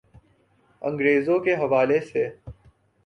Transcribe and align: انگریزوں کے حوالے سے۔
انگریزوں 0.81 1.39
کے 1.39 1.55
حوالے 1.55 1.99
سے۔ 1.99 2.27